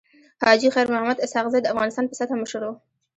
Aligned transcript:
حاجي 0.41 0.69
خير 0.75 0.87
محمد 0.93 1.17
اسحق 1.25 1.45
زی 1.53 1.59
د 1.61 1.67
افغانستان 1.73 2.05
په 2.07 2.15
سطحه 2.19 2.37
مشر 2.43 2.61
وو. 2.63 2.73